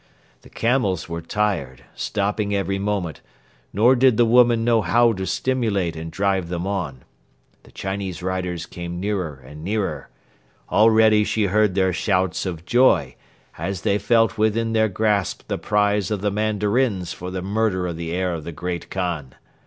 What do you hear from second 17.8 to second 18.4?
of the heir